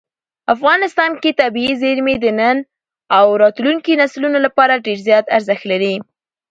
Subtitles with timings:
[0.55, 2.57] افغانستان کې طبیعي زیرمې د نن
[3.17, 5.95] او راتلونکي نسلونو لپاره ډېر زیات ارزښت لري.